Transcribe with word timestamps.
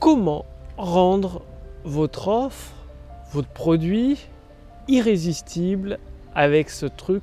comment 0.00 0.46
rendre 0.78 1.42
votre 1.84 2.28
offre, 2.28 2.72
votre 3.32 3.50
produit 3.50 4.28
irrésistible 4.88 5.98
avec 6.34 6.70
ce 6.70 6.86
truc 6.86 7.22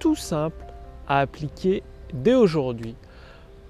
tout 0.00 0.16
simple 0.16 0.66
à 1.06 1.20
appliquer 1.20 1.84
dès 2.12 2.34
aujourd'hui? 2.34 2.96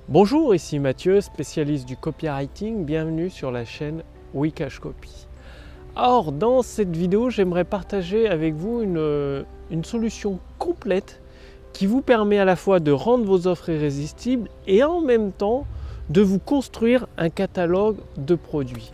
Bonjour, 0.09 0.55
ici 0.55 0.79
Mathieu, 0.79 1.21
spécialiste 1.21 1.87
du 1.87 1.99
copywriting. 1.99 2.87
Bienvenue 2.87 3.29
sur 3.29 3.53
la 3.53 3.67
chaîne 3.67 4.03
Wikash 4.33 4.79
Copy. 4.79 5.27
Or, 5.95 6.33
dans 6.33 6.63
cette 6.63 6.97
vidéo, 6.97 7.29
j'aimerais 7.29 7.65
partager 7.65 8.27
avec 8.27 8.55
vous 8.55 8.81
une, 8.81 9.45
une 9.71 9.85
solution 9.85 10.39
complète 10.59 11.21
qui 11.75 11.87
vous 11.87 12.01
permet 12.01 12.39
à 12.39 12.47
la 12.47 12.57
fois 12.57 12.81
de 12.81 12.91
rendre 12.91 13.27
vos 13.27 13.49
offres 13.49 13.69
irrésistibles 13.69 14.49
et 14.67 14.83
en 14.83 15.03
même 15.03 15.33
temps 15.33 15.67
de 16.11 16.23
vous 16.23 16.39
construire 16.39 17.07
un 17.19 17.31
catalogue 17.31 17.97
de 18.17 18.35
produits. 18.35 18.93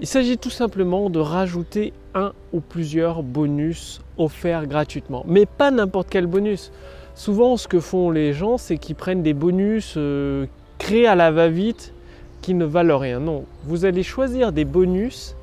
Il 0.00 0.06
s'agit 0.06 0.38
tout 0.38 0.50
simplement 0.50 1.10
de 1.10 1.18
rajouter 1.18 1.92
un 2.14 2.32
ou 2.52 2.60
plusieurs 2.60 3.22
bonus 3.22 4.00
offerts 4.16 4.66
gratuitement. 4.66 5.24
Mais 5.26 5.46
pas 5.46 5.70
n'importe 5.70 6.08
quel 6.10 6.26
bonus. 6.26 6.72
Souvent, 7.14 7.56
ce 7.56 7.68
que 7.68 7.80
font 7.80 8.10
les 8.10 8.32
gens, 8.32 8.56
c'est 8.56 8.78
qu'ils 8.78 8.96
prennent 8.96 9.22
des 9.22 9.34
bonus 9.34 9.94
euh, 9.96 10.46
créés 10.78 11.06
à 11.06 11.14
la 11.14 11.30
va-vite 11.30 11.92
qui 12.40 12.54
ne 12.54 12.64
valent 12.64 12.98
rien. 12.98 13.20
Non, 13.20 13.44
vous 13.64 13.84
allez 13.84 14.02
choisir 14.02 14.52
des 14.52 14.64
bonus 14.64 15.36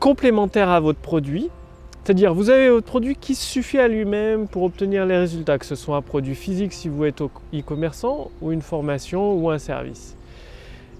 complémentaires 0.00 0.70
à 0.70 0.80
votre 0.80 0.98
produit. 0.98 1.50
C'est-à-dire, 2.06 2.34
vous 2.34 2.50
avez 2.50 2.70
votre 2.70 2.86
produit 2.86 3.16
qui 3.16 3.34
suffit 3.34 3.80
à 3.80 3.88
lui-même 3.88 4.46
pour 4.46 4.62
obtenir 4.62 5.04
les 5.06 5.18
résultats, 5.18 5.58
que 5.58 5.66
ce 5.66 5.74
soit 5.74 5.96
un 5.96 6.02
produit 6.02 6.36
physique 6.36 6.72
si 6.72 6.88
vous 6.88 7.04
êtes 7.04 7.20
e-commerçant, 7.52 8.30
ou 8.40 8.52
une 8.52 8.62
formation, 8.62 9.34
ou 9.34 9.50
un 9.50 9.58
service 9.58 10.16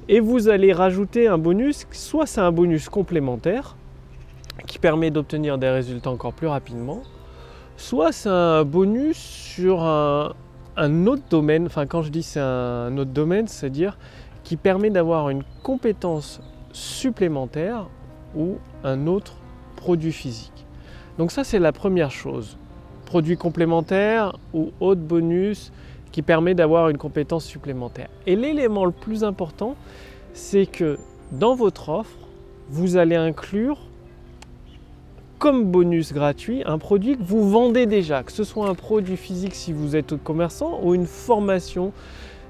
et 0.08 0.20
vous 0.20 0.48
allez 0.48 0.72
rajouter 0.72 1.26
un 1.26 1.38
bonus, 1.38 1.86
soit 1.90 2.26
c'est 2.26 2.40
un 2.40 2.52
bonus 2.52 2.88
complémentaire 2.88 3.76
qui 4.66 4.78
permet 4.78 5.10
d'obtenir 5.10 5.58
des 5.58 5.68
résultats 5.68 6.10
encore 6.10 6.32
plus 6.32 6.46
rapidement, 6.46 7.02
soit 7.76 8.12
c'est 8.12 8.28
un 8.28 8.64
bonus 8.64 9.16
sur 9.16 9.82
un, 9.82 10.32
autre 11.06 11.22
domaine, 11.28 11.66
enfin 11.66 11.86
quand 11.86 12.02
je 12.02 12.10
dis 12.10 12.22
c'est 12.22 12.40
un 12.40 12.96
autre 12.98 13.10
domaine, 13.10 13.48
c'est-à-dire 13.48 13.98
qui 14.44 14.56
permet 14.56 14.90
d'avoir 14.90 15.28
une 15.30 15.42
compétence 15.62 16.40
supplémentaire 16.72 17.88
ou 18.36 18.58
un 18.84 19.06
autre 19.08 19.34
produit 19.74 20.12
physique. 20.12 20.65
Donc 21.18 21.30
ça 21.30 21.44
c'est 21.44 21.58
la 21.58 21.72
première 21.72 22.10
chose. 22.10 22.56
Produit 23.04 23.36
complémentaire 23.36 24.36
ou 24.52 24.72
autre 24.80 25.00
bonus 25.00 25.72
qui 26.12 26.22
permet 26.22 26.54
d'avoir 26.54 26.88
une 26.88 26.98
compétence 26.98 27.44
supplémentaire. 27.44 28.08
Et 28.26 28.36
l'élément 28.36 28.84
le 28.84 28.92
plus 28.92 29.24
important, 29.24 29.76
c'est 30.32 30.66
que 30.66 30.98
dans 31.32 31.54
votre 31.54 31.88
offre, 31.88 32.16
vous 32.68 32.96
allez 32.96 33.16
inclure 33.16 33.78
comme 35.38 35.64
bonus 35.64 36.12
gratuit 36.12 36.62
un 36.64 36.78
produit 36.78 37.16
que 37.16 37.22
vous 37.22 37.50
vendez 37.50 37.86
déjà, 37.86 38.22
que 38.22 38.32
ce 38.32 38.44
soit 38.44 38.68
un 38.68 38.74
produit 38.74 39.16
physique 39.16 39.54
si 39.54 39.72
vous 39.72 39.94
êtes 39.94 40.16
commerçant 40.22 40.80
ou 40.82 40.94
une 40.94 41.06
formation 41.06 41.92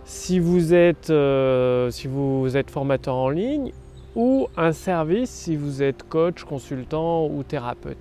si 0.05 0.39
vous 0.39 0.73
êtes, 0.73 1.11
euh, 1.11 1.91
si 1.91 2.07
vous 2.07 2.57
êtes 2.57 2.71
formateur 2.71 3.17
en 3.17 3.29
ligne 3.29 3.73
ou 4.15 4.47
un 4.57 4.73
service 4.73 5.31
si 5.31 5.57
vous 5.57 5.83
êtes 5.83 6.05
coach, 6.05 6.45
consultant 6.45 7.27
ou 7.27 7.43
thérapeute. 7.43 7.99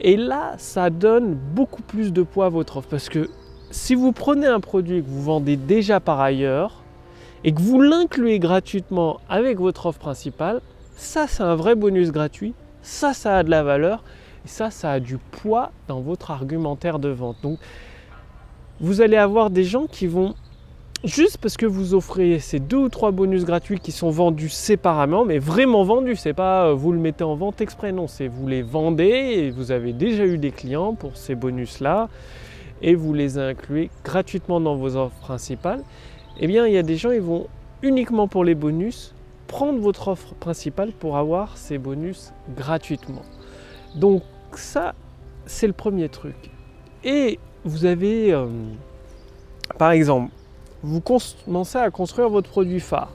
Et 0.00 0.16
là, 0.16 0.54
ça 0.58 0.90
donne 0.90 1.34
beaucoup 1.34 1.82
plus 1.82 2.12
de 2.12 2.22
poids 2.22 2.46
à 2.46 2.48
votre 2.48 2.76
offre. 2.76 2.88
Parce 2.88 3.08
que 3.08 3.28
si 3.70 3.94
vous 3.94 4.12
prenez 4.12 4.46
un 4.46 4.60
produit 4.60 5.02
que 5.02 5.08
vous 5.08 5.22
vendez 5.22 5.56
déjà 5.56 6.00
par 6.00 6.20
ailleurs 6.20 6.82
et 7.44 7.52
que 7.52 7.60
vous 7.60 7.80
l'incluez 7.80 8.38
gratuitement 8.38 9.20
avec 9.28 9.58
votre 9.58 9.86
offre 9.86 9.98
principale, 9.98 10.60
ça 10.96 11.26
c'est 11.26 11.42
un 11.42 11.54
vrai 11.54 11.74
bonus 11.74 12.10
gratuit, 12.12 12.54
ça 12.82 13.12
ça 13.12 13.38
a 13.38 13.42
de 13.42 13.50
la 13.50 13.62
valeur. 13.62 14.04
Ça 14.44 14.70
ça 14.70 14.92
a 14.92 15.00
du 15.00 15.18
poids 15.18 15.72
dans 15.88 16.00
votre 16.00 16.30
argumentaire 16.30 16.98
de 16.98 17.08
vente. 17.08 17.36
Donc 17.42 17.58
vous 18.80 19.00
allez 19.00 19.16
avoir 19.16 19.50
des 19.50 19.64
gens 19.64 19.86
qui 19.86 20.06
vont 20.06 20.34
juste 21.04 21.38
parce 21.38 21.56
que 21.56 21.66
vous 21.66 21.94
offrez 21.94 22.38
ces 22.38 22.58
deux 22.58 22.76
ou 22.76 22.88
trois 22.88 23.10
bonus 23.10 23.44
gratuits 23.44 23.78
qui 23.78 23.92
sont 23.92 24.10
vendus 24.10 24.48
séparément, 24.48 25.24
mais 25.24 25.38
vraiment 25.38 25.84
vendus, 25.84 26.16
c'est 26.16 26.32
pas 26.32 26.66
euh, 26.66 26.74
vous 26.74 26.92
le 26.92 26.98
mettez 26.98 27.24
en 27.24 27.36
vente 27.36 27.60
exprès, 27.60 27.92
non, 27.92 28.08
c'est 28.08 28.28
vous 28.28 28.46
les 28.46 28.62
vendez 28.62 29.04
et 29.04 29.50
vous 29.50 29.70
avez 29.70 29.92
déjà 29.92 30.24
eu 30.26 30.38
des 30.38 30.50
clients 30.50 30.94
pour 30.94 31.16
ces 31.16 31.34
bonus 31.34 31.80
là 31.80 32.08
et 32.82 32.94
vous 32.94 33.12
les 33.14 33.38
incluez 33.38 33.90
gratuitement 34.04 34.60
dans 34.60 34.76
vos 34.76 34.96
offres 34.96 35.18
principales, 35.20 35.82
eh 36.40 36.46
bien 36.46 36.66
il 36.66 36.72
y 36.72 36.78
a 36.78 36.82
des 36.82 36.96
gens 36.96 37.10
qui 37.10 37.18
vont 37.18 37.46
uniquement 37.82 38.28
pour 38.28 38.44
les 38.44 38.54
bonus 38.54 39.14
prendre 39.46 39.80
votre 39.80 40.08
offre 40.08 40.34
principale 40.34 40.92
pour 40.92 41.16
avoir 41.16 41.56
ces 41.56 41.78
bonus 41.78 42.32
gratuitement. 42.56 43.22
Donc 43.96 44.22
ça, 44.54 44.94
c'est 45.46 45.66
le 45.66 45.72
premier 45.72 46.08
truc. 46.08 46.36
Et 47.02 47.38
vous 47.64 47.86
avez, 47.86 48.32
euh, 48.32 48.46
par 49.78 49.90
exemple, 49.92 50.30
vous 50.82 51.00
commencez 51.00 51.78
à 51.78 51.90
construire 51.90 52.28
votre 52.28 52.48
produit 52.48 52.80
phare. 52.80 53.12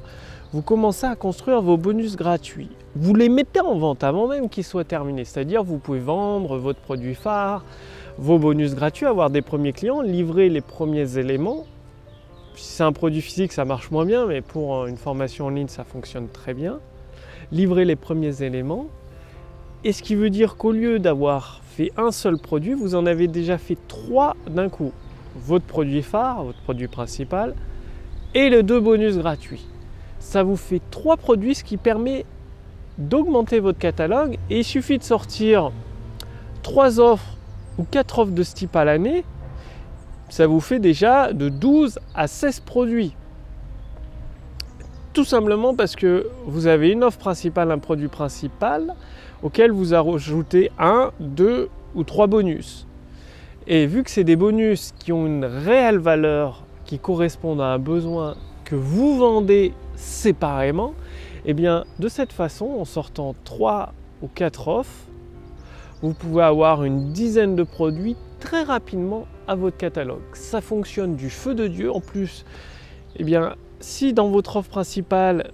Vous 0.52 0.62
commencez 0.62 1.06
à 1.06 1.16
construire 1.16 1.62
vos 1.62 1.78
bonus 1.78 2.16
gratuits. 2.16 2.70
Vous 2.96 3.16
les 3.16 3.30
mettez 3.30 3.62
en 3.62 3.78
vente 3.78 4.04
avant 4.04 4.28
même 4.28 4.50
qu'ils 4.50 4.64
soient 4.64 4.84
terminés. 4.84 5.26
C'est-à-dire 5.26 5.64
vous 5.64 5.78
pouvez 5.78 6.00
vendre 6.00 6.58
votre 6.58 6.80
produit 6.80 7.16
phare, 7.16 7.64
vos 8.18 8.38
bonus 8.38 8.76
gratuits, 8.76 9.06
avoir 9.06 9.30
des 9.30 9.42
premiers 9.42 9.74
clients, 9.74 10.02
livrer 10.02 10.50
les 10.50 10.62
premiers 10.62 11.18
éléments. 11.18 11.66
Si 12.56 12.74
c'est 12.74 12.84
un 12.84 12.92
produit 12.92 13.22
physique, 13.22 13.52
ça 13.52 13.66
marche 13.66 13.90
moins 13.90 14.06
bien, 14.06 14.28
mais 14.28 14.42
pour 14.42 14.86
une 14.86 14.98
formation 14.98 15.48
en 15.48 15.50
ligne, 15.50 15.70
ça 15.70 15.84
fonctionne 15.84 16.28
très 16.28 16.54
bien. 16.54 16.80
Livrer 17.52 17.86
les 17.86 17.96
premiers 17.96 18.44
éléments. 18.44 18.88
Et 19.84 19.92
ce 19.92 20.04
qui 20.04 20.16
veut 20.16 20.30
dire 20.30 20.56
qu'au 20.56 20.72
lieu 20.72 21.00
d'avoir 21.00 21.62
fait 21.66 21.92
un 21.98 22.12
seul 22.12 22.38
produit, 22.38 22.74
vous 22.74 22.94
en 22.94 23.06
avez 23.06 23.28
déjà 23.28 23.58
fait 23.58 23.78
trois 23.88 24.36
d'un 24.48 24.70
coup. 24.70 24.92
Votre 25.36 25.66
produit 25.66 26.02
phare, 26.02 26.44
votre 26.44 26.62
produit 26.62 26.88
principal, 26.88 27.56
et 28.34 28.50
les 28.50 28.64
deux 28.64 28.80
bonus 28.80 29.18
gratuits. 29.18 29.66
Ça 30.20 30.44
vous 30.44 30.56
fait 30.56 30.82
trois 30.92 31.18
produits, 31.18 31.56
ce 31.56 31.64
qui 31.64 31.78
permet 31.78 32.26
d'augmenter 32.98 33.60
votre 33.60 33.80
catalogue. 33.80 34.38
Et 34.50 34.60
il 34.60 34.64
suffit 34.64 34.98
de 34.98 35.04
sortir 35.04 35.72
trois 36.62 37.00
offres 37.00 37.38
ou 37.78 37.84
4 37.84 38.20
offres 38.20 38.32
de 38.32 38.44
ce 38.44 38.54
type 38.54 38.76
à 38.76 38.86
l'année, 38.86 39.24
ça 40.30 40.48
vous 40.48 40.60
fait 40.60 40.80
déjà 40.80 41.34
de 41.34 41.50
12 41.50 42.00
à 42.16 42.28
16 42.28 42.62
produits. 42.62 43.16
Tout 45.14 45.26
simplement 45.26 45.76
parce 45.76 45.96
que 45.96 46.28
vous 46.46 46.66
avez 46.66 46.90
une 46.90 47.04
offre 47.04 47.20
principale, 47.20 47.72
un 47.72 47.78
produit 47.78 48.08
principal, 48.08 48.96
auquel 49.44 49.72
vous 49.72 49.94
ajoutez 49.94 50.72
un, 50.80 51.12
deux 51.20 51.70
ou 51.94 52.04
trois 52.04 52.28
bonus. 52.28 52.88
Et 53.66 53.86
vu 53.86 54.04
que 54.04 54.12
c'est 54.12 54.26
des 54.26 54.36
bonus 54.36 54.94
qui 55.00 55.14
ont 55.14 55.26
une 55.26 55.46
réelle 55.46 55.98
valeur, 55.98 56.66
qui 56.86 57.00
correspondent 57.00 57.62
à 57.62 57.68
un 57.68 57.80
besoin 57.80 58.36
que 58.66 58.76
vous 58.76 59.18
vendez 59.18 59.74
séparément, 59.96 60.94
eh 61.46 61.54
bien 61.54 61.86
de 62.00 62.10
cette 62.10 62.34
façon, 62.34 62.66
en 62.66 62.84
sortant 62.84 63.36
3 63.46 63.94
ou 64.22 64.28
4 64.28 64.68
offres, 64.68 65.08
vous 66.02 66.14
pouvez 66.14 66.44
avoir 66.44 66.84
une 66.84 67.14
dizaine 67.14 67.56
de 67.56 67.64
produits 67.64 68.18
très 68.42 68.64
rapidement 68.64 69.28
à 69.48 69.56
votre 69.56 69.78
catalogue. 69.78 70.24
Ça 70.34 70.60
fonctionne 70.60 71.16
du 71.16 71.30
feu 71.30 71.56
de 71.56 71.68
Dieu. 71.68 71.90
En 71.90 72.02
plus, 72.02 72.44
eh 73.16 73.24
bien, 73.24 73.56
si 73.80 74.12
dans 74.12 74.28
votre 74.28 74.58
offre 74.58 74.70
principale, 74.70 75.52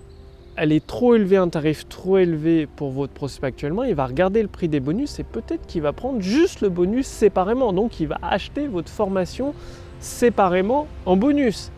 elle 0.59 0.71
est 0.71 0.85
trop 0.85 1.15
élevée, 1.15 1.37
un 1.37 1.49
tarif 1.49 1.87
trop 1.87 2.17
élevé 2.17 2.67
pour 2.67 2.91
votre 2.91 3.13
prospect 3.13 3.47
actuellement, 3.47 3.83
il 3.83 3.95
va 3.95 4.05
regarder 4.05 4.41
le 4.41 4.47
prix 4.47 4.67
des 4.67 4.79
bonus 4.79 5.19
et 5.19 5.23
peut-être 5.23 5.65
qu'il 5.65 5.81
va 5.81 5.93
prendre 5.93 6.21
juste 6.21 6.61
le 6.61 6.69
bonus 6.69 7.07
séparément. 7.07 7.73
Donc, 7.73 7.99
il 7.99 8.07
va 8.07 8.17
acheter 8.21 8.67
votre 8.67 8.89
formation 8.89 9.53
séparément 9.99 10.87
en 11.05 11.17
bonus. 11.17 11.71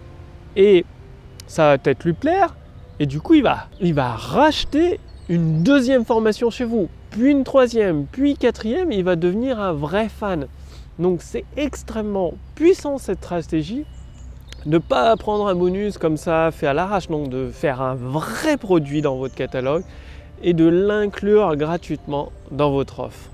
Et 0.56 0.86
ça 1.48 1.68
va 1.68 1.78
peut-être 1.78 2.04
lui 2.04 2.14
plaire. 2.14 2.56
Et 3.00 3.06
du 3.06 3.22
coup, 3.22 3.36
il 3.36 3.44
va, 3.44 3.68
il 3.80 3.94
va 3.94 4.12
racheter 4.12 5.00
une 5.30 5.64
deuxième 5.64 6.06
formation 6.06 6.50
chez 6.50 6.66
vous 6.66 6.90
puis 7.12 7.30
une 7.30 7.44
troisième, 7.44 8.06
puis 8.06 8.36
quatrième, 8.36 8.92
il 8.92 9.04
va 9.04 9.16
devenir 9.16 9.60
un 9.60 9.74
vrai 9.74 10.10
fan. 10.10 10.48
Donc 10.98 11.22
c'est 11.22 11.44
extrêmement 11.58 12.34
puissant 12.56 12.98
cette 12.98 13.20
stratégie. 13.20 13.86
Ne 14.68 14.78
pas 14.78 15.16
prendre 15.18 15.48
un 15.48 15.56
bonus 15.56 15.98
comme 15.98 16.18
ça, 16.18 16.52
fait 16.52 16.68
à 16.68 16.74
l'arrache, 16.74 17.08
donc 17.08 17.30
de 17.30 17.50
faire 17.52 17.82
un 17.82 17.96
vrai 17.96 18.58
produit 18.58 19.02
dans 19.02 19.16
votre 19.16 19.34
catalogue 19.34 19.84
et 20.44 20.54
de 20.54 20.68
l'inclure 20.68 21.56
gratuitement 21.56 22.32
dans 22.52 22.70
votre 22.70 23.00
offre. 23.00 23.32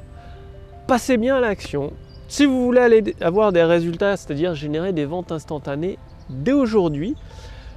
Passez 0.88 1.18
bien 1.18 1.36
à 1.36 1.40
l'action. 1.42 1.92
Si 2.30 2.46
vous 2.46 2.64
voulez 2.64 2.80
aller 2.80 3.14
avoir 3.20 3.52
des 3.52 3.64
résultats, 3.64 4.16
c'est-à-dire 4.16 4.56
générer 4.56 4.94
des 4.94 5.04
ventes 5.04 5.34
instantanées 5.34 5.98
dès 6.30 6.54
aujourd'hui, 6.54 7.18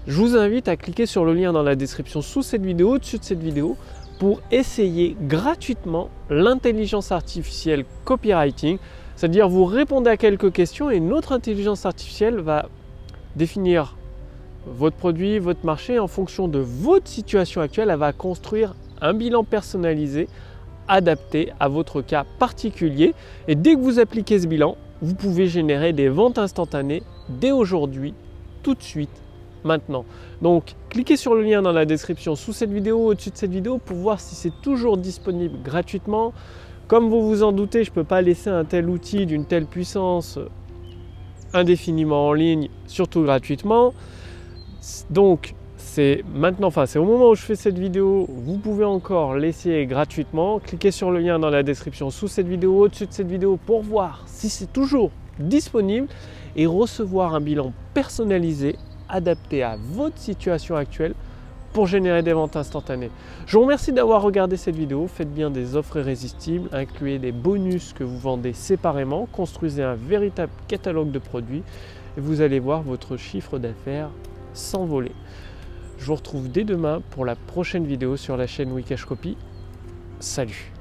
je 0.07 0.17
vous 0.17 0.37
invite 0.37 0.69
à 0.69 0.77
cliquer 0.77 1.07
sur 1.07 1.25
le 1.25 1.35
lien 1.35 1.53
dans 1.53 1.65
la 1.65 1.75
description 1.75 2.23
sous 2.23 2.43
cette 2.43 2.65
vidéo, 2.65 2.95
au-dessus 2.95 3.19
de 3.19 3.25
cette 3.25 3.43
vidéo, 3.43 3.77
pour 4.21 4.41
essayer 4.53 5.17
gratuitement 5.21 6.09
l'intelligence 6.29 7.11
artificielle 7.11 7.85
copywriting. 8.05 8.79
C'est-à-dire 9.17 9.49
vous 9.49 9.65
répondez 9.65 10.11
à 10.11 10.17
quelques 10.17 10.53
questions 10.53 10.89
et 10.89 11.01
notre 11.01 11.33
intelligence 11.33 11.85
artificielle 11.85 12.39
va 12.39 12.69
définir 13.37 13.97
votre 14.67 14.97
produit, 14.97 15.39
votre 15.39 15.65
marché, 15.65 15.99
en 15.99 16.07
fonction 16.07 16.49
de 16.49 16.59
votre 16.59 17.09
situation 17.09 17.61
actuelle, 17.61 17.91
elle 17.91 17.99
va 17.99 18.13
construire 18.13 18.75
un 19.01 19.15
bilan 19.15 19.45
personnalisé 19.45 20.29
adapté 20.89 21.53
à 21.61 21.69
votre 21.69 22.03
cas 22.03 22.25
particulier. 22.39 23.15
Et 23.49 23.55
dès 23.55 23.75
que 23.75 23.81
vous 23.81 23.99
appliquez 23.99 24.41
ce 24.41 24.47
bilan, 24.47 24.77
vous 25.01 25.15
pouvez 25.15 25.47
générer 25.47 25.93
des 25.93 26.09
ventes 26.09 26.39
instantanées 26.39 27.03
dès 27.29 27.53
aujourd'hui, 27.53 28.13
tout 28.63 28.75
de 28.75 28.83
suite, 28.83 29.23
maintenant. 29.65 30.05
Donc, 30.43 30.75
cliquez 30.91 31.17
sur 31.17 31.35
le 31.35 31.43
lien 31.43 31.63
dans 31.63 31.73
la 31.73 31.87
description 31.87 32.35
sous 32.35 32.53
cette 32.53 32.73
vidéo, 32.73 33.07
au-dessus 33.07 33.31
de 33.31 33.37
cette 33.37 33.53
vidéo, 33.53 33.79
pour 33.79 33.97
voir 33.97 34.21
si 34.21 34.35
c'est 34.35 34.53
toujours 34.63 34.99
disponible 34.99 35.59
gratuitement. 35.63 36.33
Comme 36.89 37.09
vous 37.09 37.27
vous 37.27 37.43
en 37.43 37.53
doutez, 37.53 37.85
je 37.85 37.91
ne 37.91 37.95
peux 37.95 38.05
pas 38.05 38.21
laisser 38.21 38.51
un 38.51 38.65
tel 38.65 38.91
outil 38.91 39.25
d'une 39.25 39.47
telle 39.47 39.67
puissance 39.67 40.39
indéfiniment 41.53 42.29
en 42.29 42.33
ligne, 42.33 42.69
surtout 42.87 43.23
gratuitement. 43.23 43.93
Donc, 45.11 45.55
c'est 45.77 46.25
maintenant, 46.35 46.69
enfin 46.69 46.87
c'est 46.87 46.99
au 46.99 47.05
moment 47.05 47.31
où 47.31 47.35
je 47.35 47.43
fais 47.43 47.57
cette 47.57 47.79
vidéo, 47.79 48.27
vous 48.29 48.59
pouvez 48.59 48.85
encore 48.85 49.35
l'essayer 49.35 49.87
gratuitement. 49.87 50.61
Cliquez 50.61 50.91
sur 50.91 51.11
le 51.11 51.19
lien 51.19 51.39
dans 51.39 51.51
la 51.51 51.63
description 51.63 52.11
sous 52.11 52.29
cette 52.29 52.47
vidéo, 52.47 52.85
au-dessus 52.85 53.07
de 53.07 53.13
cette 53.13 53.29
vidéo 53.29 53.59
pour 53.67 53.83
voir 53.83 54.23
si 54.27 54.49
c'est 54.49 54.73
toujours 54.73 55.11
disponible 55.39 56.07
et 56.55 56.67
recevoir 56.67 57.35
un 57.35 57.41
bilan 57.41 57.73
personnalisé 57.95 58.77
adapté 59.09 59.63
à 59.63 59.77
votre 59.77 60.19
situation 60.19 60.77
actuelle 60.77 61.15
pour 61.73 61.87
générer 61.87 62.23
des 62.23 62.33
ventes 62.33 62.57
instantanées. 62.57 63.11
Je 63.47 63.57
vous 63.57 63.63
remercie 63.63 63.93
d'avoir 63.93 64.23
regardé 64.23 64.57
cette 64.57 64.77
vidéo. 64.77 65.07
Faites 65.07 65.33
bien 65.33 65.51
des 65.51 65.77
offres 65.77 65.99
irrésistibles, 65.99 66.69
incluez 66.73 67.19
des 67.19 67.33
bonus 67.33 67.93
que 67.93 68.05
vous 68.05 68.19
vendez 68.19 68.53
séparément, 68.53 69.29
construisez 69.33 69.83
un 69.83 69.95
véritable 69.95 70.53
catalogue 70.69 71.11
de 71.11 71.19
produits 71.19 71.63
et 72.17 72.21
vous 72.21 72.41
allez 72.41 72.59
voir 72.59 72.83
votre 72.83 73.17
chiffre 73.17 73.59
d'affaires 73.59 74.11
s'envoler. 74.53 75.13
Je 75.99 76.07
vous 76.07 76.15
retrouve 76.15 76.51
dès 76.51 76.65
demain 76.65 77.03
pour 77.11 77.25
la 77.25 77.37
prochaine 77.37 77.87
vidéo 77.87 78.17
sur 78.17 78.37
la 78.37 78.47
chaîne 78.47 78.73
Wikash 78.73 79.05
Copy. 79.05 79.37
Salut 80.19 80.73